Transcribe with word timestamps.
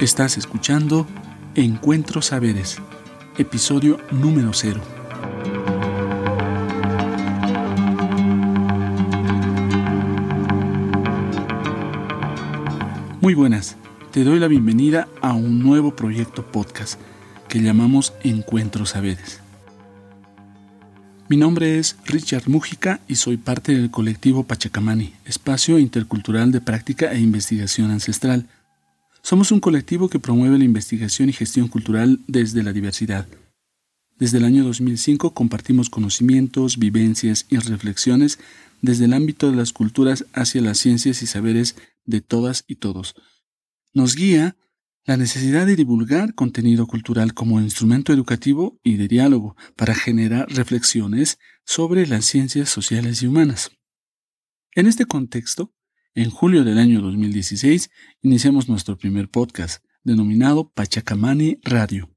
Estás 0.00 0.38
escuchando 0.38 1.08
Encuentro 1.56 2.22
Saberes, 2.22 2.78
episodio 3.36 3.98
número 4.12 4.52
0. 4.52 4.80
Muy 13.20 13.34
buenas, 13.34 13.76
te 14.12 14.22
doy 14.22 14.38
la 14.38 14.46
bienvenida 14.46 15.08
a 15.20 15.32
un 15.32 15.58
nuevo 15.58 15.96
proyecto 15.96 16.46
podcast 16.46 17.00
que 17.48 17.60
llamamos 17.60 18.12
Encuentro 18.22 18.86
Saberes. 18.86 19.40
Mi 21.28 21.36
nombre 21.36 21.80
es 21.80 21.96
Richard 22.04 22.48
Mújica 22.48 23.00
y 23.08 23.16
soy 23.16 23.36
parte 23.36 23.74
del 23.74 23.90
colectivo 23.90 24.44
Pachacamani, 24.44 25.12
espacio 25.24 25.76
intercultural 25.80 26.52
de 26.52 26.60
práctica 26.60 27.12
e 27.12 27.18
investigación 27.18 27.90
ancestral 27.90 28.46
somos 29.22 29.52
un 29.52 29.60
colectivo 29.60 30.08
que 30.08 30.18
promueve 30.18 30.58
la 30.58 30.64
investigación 30.64 31.28
y 31.28 31.32
gestión 31.32 31.68
cultural 31.68 32.20
desde 32.26 32.62
la 32.62 32.72
diversidad. 32.72 33.26
Desde 34.18 34.38
el 34.38 34.44
año 34.44 34.64
2005 34.64 35.32
compartimos 35.32 35.90
conocimientos, 35.90 36.78
vivencias 36.78 37.46
y 37.48 37.58
reflexiones 37.58 38.38
desde 38.82 39.04
el 39.04 39.12
ámbito 39.12 39.50
de 39.50 39.56
las 39.56 39.72
culturas 39.72 40.24
hacia 40.32 40.60
las 40.60 40.78
ciencias 40.78 41.22
y 41.22 41.26
saberes 41.26 41.76
de 42.04 42.20
todas 42.20 42.64
y 42.66 42.76
todos. 42.76 43.14
Nos 43.92 44.16
guía 44.16 44.56
la 45.04 45.16
necesidad 45.16 45.66
de 45.66 45.76
divulgar 45.76 46.34
contenido 46.34 46.86
cultural 46.86 47.32
como 47.32 47.60
instrumento 47.60 48.12
educativo 48.12 48.78
y 48.82 48.96
de 48.96 49.08
diálogo 49.08 49.56
para 49.74 49.94
generar 49.94 50.46
reflexiones 50.50 51.38
sobre 51.64 52.06
las 52.06 52.26
ciencias 52.26 52.68
sociales 52.68 53.22
y 53.22 53.26
humanas. 53.26 53.70
En 54.74 54.86
este 54.86 55.06
contexto, 55.06 55.72
en 56.18 56.30
julio 56.30 56.64
del 56.64 56.78
año 56.78 57.00
2016 57.00 57.90
iniciamos 58.22 58.68
nuestro 58.68 58.98
primer 58.98 59.30
podcast, 59.30 59.84
denominado 60.02 60.72
Pachacamani 60.72 61.60
Radio, 61.62 62.10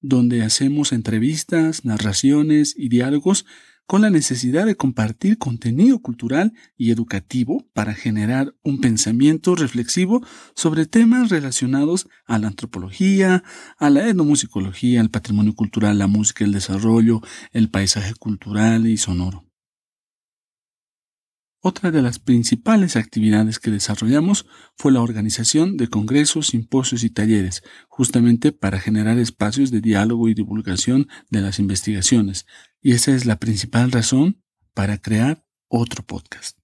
donde 0.00 0.42
hacemos 0.42 0.92
entrevistas, 0.92 1.84
narraciones 1.84 2.74
y 2.76 2.88
diálogos 2.88 3.46
con 3.86 4.02
la 4.02 4.10
necesidad 4.10 4.66
de 4.66 4.74
compartir 4.74 5.38
contenido 5.38 6.00
cultural 6.00 6.52
y 6.76 6.90
educativo 6.90 7.64
para 7.74 7.94
generar 7.94 8.56
un 8.64 8.80
pensamiento 8.80 9.54
reflexivo 9.54 10.20
sobre 10.56 10.86
temas 10.86 11.30
relacionados 11.30 12.08
a 12.26 12.40
la 12.40 12.48
antropología, 12.48 13.44
a 13.78 13.88
la 13.88 14.08
etnomusicología, 14.08 15.00
al 15.00 15.10
patrimonio 15.10 15.54
cultural, 15.54 15.96
la 15.96 16.08
música, 16.08 16.44
el 16.44 16.50
desarrollo, 16.50 17.20
el 17.52 17.70
paisaje 17.70 18.14
cultural 18.14 18.88
y 18.88 18.96
sonoro. 18.96 19.47
Otra 21.60 21.90
de 21.90 22.02
las 22.02 22.20
principales 22.20 22.94
actividades 22.94 23.58
que 23.58 23.72
desarrollamos 23.72 24.46
fue 24.76 24.92
la 24.92 25.00
organización 25.00 25.76
de 25.76 25.88
congresos, 25.88 26.48
simposios 26.48 27.02
y 27.02 27.10
talleres, 27.10 27.64
justamente 27.88 28.52
para 28.52 28.78
generar 28.78 29.18
espacios 29.18 29.72
de 29.72 29.80
diálogo 29.80 30.28
y 30.28 30.34
divulgación 30.34 31.08
de 31.30 31.40
las 31.40 31.58
investigaciones. 31.58 32.46
Y 32.80 32.92
esa 32.92 33.10
es 33.10 33.26
la 33.26 33.40
principal 33.40 33.90
razón 33.90 34.40
para 34.72 34.98
crear 34.98 35.44
otro 35.66 36.04
podcast. 36.04 36.56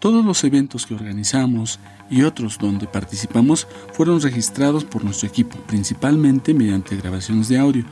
Todos 0.00 0.24
los 0.24 0.44
eventos 0.44 0.86
que 0.86 0.94
organizamos 0.94 1.80
y 2.08 2.22
otros 2.22 2.56
donde 2.58 2.86
participamos 2.86 3.66
fueron 3.92 4.20
registrados 4.22 4.84
por 4.84 5.04
nuestro 5.04 5.28
equipo, 5.28 5.58
principalmente 5.66 6.54
mediante 6.54 6.96
grabaciones 6.96 7.48
de 7.48 7.58
audio 7.58 7.84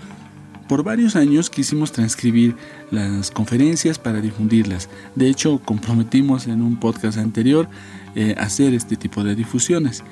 por 0.69 0.85
varios 0.85 1.17
años 1.17 1.51
quisimos 1.51 1.93
transcribir 1.93 2.55
las 2.91 3.31
conferencias 3.31 3.99
para 3.99 4.21
difundirlas. 4.21 4.89
De 5.15 5.29
hecho, 5.29 5.61
comprometimos 5.65 6.47
en 6.47 6.63
un 6.63 6.79
podcast 6.79 7.19
anterior 7.19 7.69
eh, 8.15 8.35
hacer 8.39 8.75
este 8.75 8.97
tipo 8.97 9.25
de 9.25 9.35
difusiones. 9.35 10.05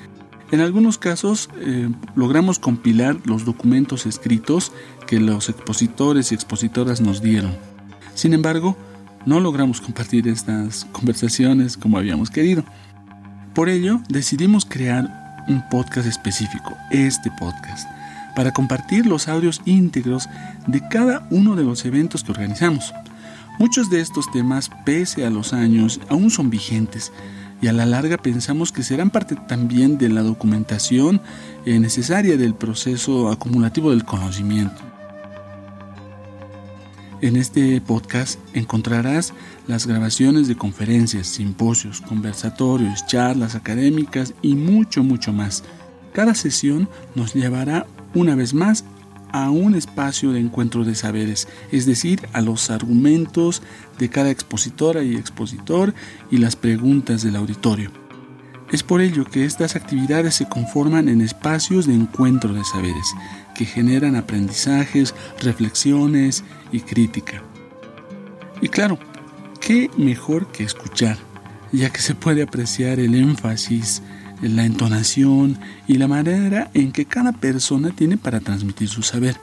En 0.51 0.61
algunos 0.61 0.97
casos 0.97 1.49
eh, 1.59 1.89
logramos 2.15 2.57
compilar 2.57 3.17
los 3.25 3.45
documentos 3.45 4.05
escritos 4.05 4.71
que 5.05 5.19
los 5.19 5.49
expositores 5.49 6.31
y 6.31 6.35
expositoras 6.35 7.01
nos 7.01 7.21
dieron. 7.21 7.55
Sin 8.15 8.33
embargo, 8.33 8.75
no 9.25 9.39
logramos 9.39 9.81
compartir 9.81 10.27
estas 10.27 10.85
conversaciones 10.91 11.77
como 11.77 11.97
habíamos 11.97 12.31
querido. 12.31 12.63
Por 13.53 13.69
ello, 13.69 14.01
decidimos 14.09 14.65
crear 14.65 15.45
un 15.47 15.63
podcast 15.69 16.07
específico, 16.07 16.75
este 16.91 17.29
podcast 17.39 17.96
para 18.37 18.53
compartir 18.53 19.07
los 19.07 19.27
audios 19.27 19.63
íntegros 19.65 20.29
de 20.67 20.87
cada 20.89 21.25
uno 21.31 21.55
de 21.55 21.63
los 21.63 21.83
eventos 21.85 22.23
que 22.23 22.31
organizamos. 22.31 22.93
Muchos 23.57 23.89
de 23.89 23.99
estos 23.99 24.29
temas, 24.29 24.69
pese 24.85 25.25
a 25.25 25.31
los 25.31 25.53
años, 25.53 25.99
aún 26.07 26.29
son 26.29 26.51
vigentes 26.51 27.11
y 27.63 27.67
a 27.67 27.73
la 27.73 27.87
larga 27.87 28.17
pensamos 28.17 28.71
que 28.71 28.83
serán 28.83 29.09
parte 29.09 29.35
también 29.47 29.97
de 29.97 30.09
la 30.09 30.21
documentación 30.21 31.19
eh, 31.65 31.79
necesaria 31.79 32.37
del 32.37 32.53
proceso 32.53 33.29
acumulativo 33.31 33.89
del 33.89 34.05
conocimiento. 34.05 34.83
En 37.21 37.37
este 37.37 37.81
podcast 37.81 38.39
encontrarás 38.53 39.33
las 39.65 39.87
grabaciones 39.87 40.47
de 40.47 40.55
conferencias, 40.55 41.25
simposios, 41.25 42.01
conversatorios, 42.01 43.03
charlas 43.07 43.55
académicas 43.55 44.35
y 44.43 44.53
mucho, 44.53 45.03
mucho 45.03 45.33
más. 45.33 45.63
Cada 46.13 46.35
sesión 46.35 46.87
nos 47.15 47.33
llevará 47.33 47.87
una 48.13 48.35
vez 48.35 48.53
más 48.53 48.85
a 49.31 49.49
un 49.49 49.75
espacio 49.75 50.31
de 50.31 50.39
encuentro 50.39 50.83
de 50.83 50.95
saberes, 50.95 51.47
es 51.71 51.85
decir, 51.85 52.27
a 52.33 52.41
los 52.41 52.69
argumentos 52.69 53.61
de 53.99 54.09
cada 54.09 54.31
expositora 54.31 55.03
y 55.03 55.15
expositor 55.15 55.93
y 56.31 56.37
las 56.37 56.55
preguntas 56.55 57.23
del 57.23 57.35
auditorio. 57.35 57.91
Es 58.71 58.83
por 58.83 58.99
ello 58.99 59.23
que 59.23 59.45
estas 59.45 59.75
actividades 59.75 60.35
se 60.35 60.47
conforman 60.47 61.07
en 61.07 61.21
espacios 61.21 61.87
de 61.87 61.93
encuentro 61.93 62.53
de 62.53 62.63
saberes, 62.65 63.13
que 63.55 63.65
generan 63.65 64.15
aprendizajes, 64.15 65.15
reflexiones 65.41 66.43
y 66.71 66.81
crítica. 66.81 67.41
Y 68.61 68.67
claro, 68.67 68.99
¿qué 69.61 69.89
mejor 69.97 70.51
que 70.51 70.63
escuchar? 70.63 71.17
Ya 71.71 71.91
que 71.91 72.01
se 72.01 72.13
puede 72.13 72.43
apreciar 72.43 72.99
el 72.99 73.15
énfasis, 73.15 74.01
la 74.41 74.65
entonación 74.65 75.57
y 75.87 75.95
la 75.95 76.07
manera 76.07 76.69
en 76.73 76.91
que 76.91 77.05
cada 77.05 77.31
persona 77.31 77.91
tiene 77.91 78.17
para 78.17 78.39
transmitir 78.39 78.87
su 78.87 79.01
saber. 79.01 79.37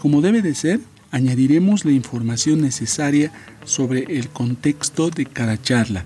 Como 0.00 0.20
debe 0.20 0.42
de 0.42 0.54
ser, 0.54 0.80
añadiremos 1.10 1.84
la 1.84 1.92
información 1.92 2.60
necesaria 2.60 3.32
sobre 3.64 4.18
el 4.18 4.28
contexto 4.28 5.10
de 5.10 5.26
cada 5.26 5.60
charla, 5.60 6.04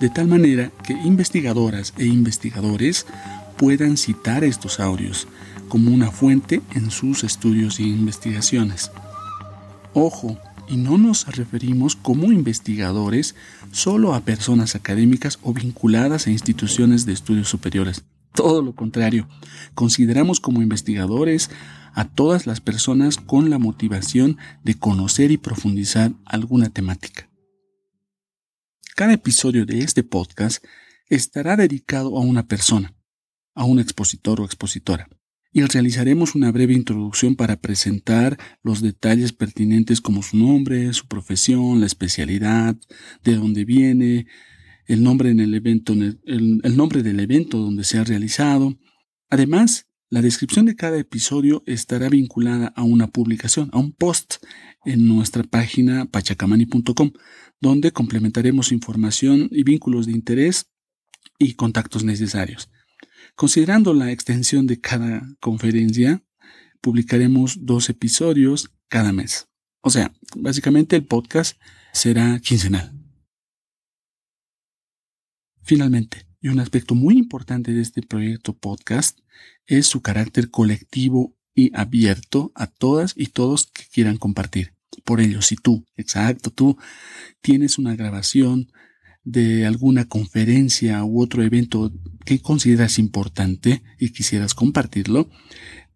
de 0.00 0.08
tal 0.08 0.26
manera 0.28 0.70
que 0.84 0.94
investigadoras 0.94 1.92
e 1.98 2.06
investigadores 2.06 3.06
puedan 3.56 3.96
citar 3.96 4.44
estos 4.44 4.80
audios 4.80 5.28
como 5.68 5.90
una 5.90 6.10
fuente 6.10 6.60
en 6.72 6.90
sus 6.90 7.22
estudios 7.22 7.78
e 7.78 7.82
investigaciones. 7.82 8.90
Ojo, 9.94 10.38
y 10.70 10.76
no 10.76 10.96
nos 10.98 11.26
referimos 11.26 11.96
como 11.96 12.32
investigadores 12.32 13.34
solo 13.72 14.14
a 14.14 14.20
personas 14.20 14.76
académicas 14.76 15.40
o 15.42 15.52
vinculadas 15.52 16.26
a 16.26 16.30
instituciones 16.30 17.04
de 17.04 17.12
estudios 17.12 17.48
superiores. 17.48 18.04
Todo 18.32 18.62
lo 18.62 18.76
contrario, 18.76 19.28
consideramos 19.74 20.38
como 20.38 20.62
investigadores 20.62 21.50
a 21.92 22.04
todas 22.04 22.46
las 22.46 22.60
personas 22.60 23.16
con 23.16 23.50
la 23.50 23.58
motivación 23.58 24.38
de 24.62 24.76
conocer 24.76 25.32
y 25.32 25.36
profundizar 25.36 26.12
alguna 26.24 26.70
temática. 26.70 27.28
Cada 28.94 29.14
episodio 29.14 29.66
de 29.66 29.80
este 29.80 30.04
podcast 30.04 30.64
estará 31.08 31.56
dedicado 31.56 32.16
a 32.16 32.20
una 32.20 32.46
persona, 32.46 32.94
a 33.56 33.64
un 33.64 33.80
expositor 33.80 34.40
o 34.40 34.44
expositora 34.44 35.08
y 35.52 35.62
realizaremos 35.62 36.34
una 36.34 36.52
breve 36.52 36.74
introducción 36.74 37.34
para 37.34 37.56
presentar 37.56 38.38
los 38.62 38.82
detalles 38.82 39.32
pertinentes 39.32 40.00
como 40.00 40.22
su 40.22 40.36
nombre, 40.36 40.92
su 40.92 41.06
profesión, 41.06 41.80
la 41.80 41.86
especialidad, 41.86 42.76
de 43.24 43.34
dónde 43.34 43.64
viene, 43.64 44.26
el 44.86 45.02
nombre, 45.02 45.30
en 45.30 45.40
el, 45.40 45.54
evento, 45.54 45.92
el, 45.92 46.76
nombre 46.76 47.02
del 47.02 47.20
evento 47.20 47.58
donde 47.58 47.84
se 47.84 47.98
ha 47.98 48.04
realizado. 48.04 48.78
Además, 49.28 49.88
la 50.08 50.22
descripción 50.22 50.66
de 50.66 50.76
cada 50.76 50.98
episodio 50.98 51.62
estará 51.66 52.08
vinculada 52.08 52.72
a 52.76 52.82
una 52.82 53.08
publicación, 53.08 53.70
a 53.72 53.78
un 53.78 53.92
post 53.92 54.36
en 54.84 55.06
nuestra 55.06 55.44
página 55.44 56.06
pachacamani.com, 56.06 57.12
donde 57.60 57.92
complementaremos 57.92 58.72
información 58.72 59.48
y 59.52 59.62
vínculos 59.62 60.06
de 60.06 60.12
interés 60.12 60.70
y 61.38 61.54
contactos 61.54 62.04
necesarios. 62.04 62.70
Considerando 63.34 63.94
la 63.94 64.10
extensión 64.12 64.66
de 64.66 64.80
cada 64.80 65.22
conferencia, 65.40 66.22
publicaremos 66.80 67.66
dos 67.66 67.88
episodios 67.88 68.70
cada 68.88 69.12
mes. 69.12 69.48
O 69.82 69.90
sea, 69.90 70.12
básicamente 70.36 70.96
el 70.96 71.04
podcast 71.04 71.58
será 71.92 72.38
quincenal. 72.40 72.92
Finalmente, 75.62 76.26
y 76.40 76.48
un 76.48 76.58
aspecto 76.58 76.94
muy 76.94 77.16
importante 77.18 77.72
de 77.72 77.82
este 77.82 78.02
proyecto 78.02 78.56
podcast 78.56 79.18
es 79.66 79.86
su 79.86 80.02
carácter 80.02 80.50
colectivo 80.50 81.36
y 81.54 81.70
abierto 81.76 82.52
a 82.54 82.66
todas 82.66 83.12
y 83.16 83.26
todos 83.26 83.66
que 83.66 83.84
quieran 83.92 84.16
compartir. 84.16 84.74
Por 85.04 85.20
ello, 85.20 85.42
si 85.42 85.56
tú, 85.56 85.86
exacto, 85.96 86.50
tú 86.50 86.76
tienes 87.40 87.78
una 87.78 87.94
grabación 87.94 88.72
de 89.24 89.66
alguna 89.66 90.06
conferencia 90.06 91.04
u 91.04 91.20
otro 91.20 91.42
evento 91.42 91.92
que 92.24 92.40
consideras 92.40 92.98
importante 92.98 93.82
y 93.98 94.10
quisieras 94.10 94.54
compartirlo, 94.54 95.28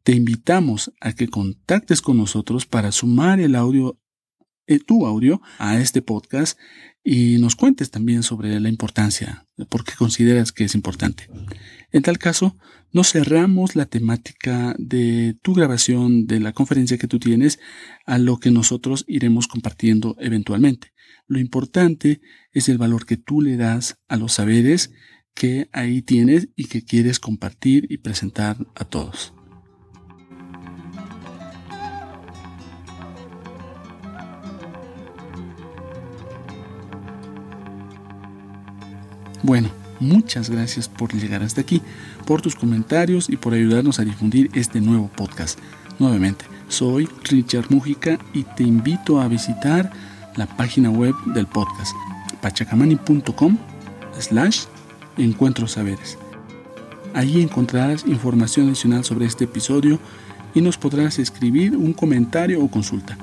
te 0.03 0.13
invitamos 0.13 0.93
a 1.01 1.13
que 1.15 1.29
contactes 1.29 2.03
con 2.03 2.19
nosotros 2.19 2.67
para 2.67 2.93
sumar 2.93 3.41
el 3.41 3.57
audio, 3.57 3.99
tu 4.87 5.07
audio 5.07 5.41
a 5.59 5.79
este 5.79 6.03
podcast 6.03 6.59
y 7.03 7.37
nos 7.39 7.55
cuentes 7.55 7.91
también 7.91 8.23
sobre 8.23 8.59
la 8.61 8.71
importancia, 8.71 9.47
por 9.69 9.85
qué 9.85 9.93
consideras 9.97 10.53
que 10.53 10.65
es 10.65 10.75
importante. 10.75 11.29
En 11.93 12.03
tal 12.03 12.19
caso, 12.19 12.57
nos 12.93 13.13
cerramos 13.13 13.77
la 13.77 13.87
temática 13.87 14.75
de 14.79 15.37
tu 15.43 15.53
grabación 15.53 16.27
de 16.27 16.41
la 16.41 16.53
conferencia 16.53 16.97
que 16.97 17.09
tú 17.09 17.19
tienes 17.19 17.59
a 18.07 18.19
lo 18.19 18.39
que 18.39 18.51
nosotros 18.51 19.05
iremos 19.07 19.49
compartiendo 19.49 20.17
eventualmente. 20.19 20.93
Lo 21.27 21.39
importante 21.39 22.21
es 22.53 22.69
el 22.69 22.79
valor 22.79 23.05
que 23.05 23.17
tú 23.17 23.43
le 23.43 23.57
das 23.57 23.99
a 24.09 24.17
los 24.17 24.33
saberes 24.35 24.91
que 25.35 25.69
ahí 25.73 26.01
tienes 26.01 26.49
y 26.57 26.67
que 26.67 26.85
quieres 26.85 27.19
compartir 27.19 27.87
y 27.91 27.99
presentar 27.99 28.57
a 28.75 28.85
todos. 28.85 29.35
Bueno, 39.45 39.69
muchas 40.01 40.49
gracias 40.49 40.89
por 40.89 41.13
llegar 41.13 41.43
hasta 41.43 41.61
aquí, 41.61 41.83
por 42.27 42.41
tus 42.41 42.57
comentarios 42.57 43.29
y 43.29 43.37
por 43.37 43.53
ayudarnos 43.53 43.99
a 43.99 44.05
difundir 44.05 44.49
este 44.55 44.81
nuevo 44.81 45.11
podcast. 45.15 45.59
Nuevamente, 45.99 46.47
soy 46.69 47.11
Richard 47.25 47.67
Mújica 47.69 48.19
y 48.33 48.45
te 48.45 48.63
invito 48.63 49.21
a 49.21 49.29
visitar 49.29 49.93
la 50.37 50.47
página 50.47 50.89
web 50.89 51.15
del 51.35 51.47
podcast 51.47 51.95
pachacamani.com 52.41 53.59
slash 54.19 54.63
encuentros 55.19 55.73
saberes. 55.73 56.17
Allí 57.13 57.43
encontrarás 57.43 58.07
información 58.07 58.69
adicional 58.69 59.05
sobre 59.05 59.27
este 59.27 59.45
episodio 59.45 59.99
y 60.55 60.63
nos 60.63 60.79
podrás 60.79 61.19
escribir 61.19 61.77
un 61.77 61.93
comentario 61.93 62.65
o 62.65 62.71
consulta. 62.71 63.19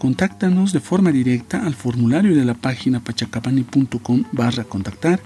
Contáctanos 0.00 0.72
de 0.72 0.80
forma 0.80 1.12
directa 1.12 1.64
al 1.66 1.74
formulario 1.74 2.34
de 2.34 2.46
la 2.46 2.54
página 2.54 3.00
pachacamani.com 3.00 4.24
barra 4.32 4.64
contactar 4.64 5.20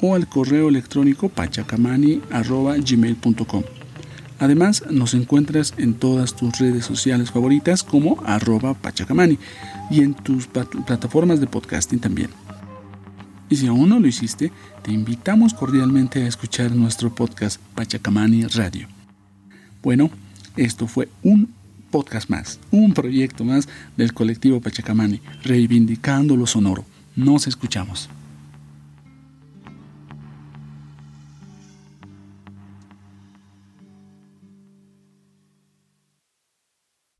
o 0.00 0.14
al 0.14 0.28
correo 0.28 0.68
electrónico 0.68 1.28
pachacamani.gmail.com. 1.28 3.62
Además, 4.38 4.84
nos 4.88 5.14
encuentras 5.14 5.74
en 5.76 5.94
todas 5.94 6.36
tus 6.36 6.56
redes 6.60 6.84
sociales 6.84 7.32
favoritas 7.32 7.82
como 7.82 8.22
arroba 8.24 8.74
pachacamani 8.74 9.40
y 9.90 10.02
en 10.02 10.14
tus 10.14 10.46
plataformas 10.46 11.40
de 11.40 11.48
podcasting 11.48 11.98
también. 11.98 12.30
Y 13.48 13.56
si 13.56 13.66
aún 13.66 13.88
no 13.88 13.98
lo 13.98 14.06
hiciste, 14.06 14.52
te 14.82 14.92
invitamos 14.92 15.52
cordialmente 15.52 16.22
a 16.22 16.28
escuchar 16.28 16.70
nuestro 16.70 17.12
podcast 17.12 17.60
Pachacamani 17.74 18.44
Radio. 18.44 18.86
Bueno, 19.82 20.10
esto 20.56 20.86
fue 20.86 21.08
un 21.24 21.60
podcast 21.92 22.28
más, 22.28 22.58
un 22.72 22.92
proyecto 22.94 23.44
más 23.44 23.68
del 23.96 24.12
colectivo 24.12 24.60
Pachacamani, 24.60 25.20
reivindicando 25.44 26.36
lo 26.36 26.48
sonoro. 26.48 26.84
Nos 27.14 27.46
escuchamos. 27.46 28.08